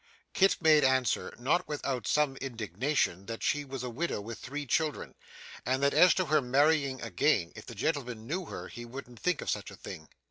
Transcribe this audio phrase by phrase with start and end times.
[0.33, 5.13] Kit made answer, not without some indignation, that she was a widow with three children,
[5.63, 9.41] and that as to her marrying again, if the gentleman knew her he wouldn't think
[9.41, 10.09] of such a thing.